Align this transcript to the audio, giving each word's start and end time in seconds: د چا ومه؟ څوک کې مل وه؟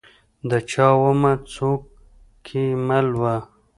د 0.49 0.51
چا 0.71 0.87
ومه؟ 0.99 1.33
څوک 1.53 1.81
کې 2.45 2.63
مل 2.87 3.07
وه؟ 3.21 3.35